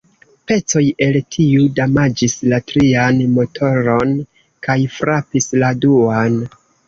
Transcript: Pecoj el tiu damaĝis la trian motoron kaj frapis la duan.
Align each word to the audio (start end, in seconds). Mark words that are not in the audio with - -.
Pecoj 0.51 0.81
el 1.07 1.17
tiu 1.35 1.65
damaĝis 1.79 2.37
la 2.53 2.59
trian 2.71 3.21
motoron 3.35 4.15
kaj 4.69 4.79
frapis 4.99 5.49
la 5.65 5.73
duan. 5.85 6.41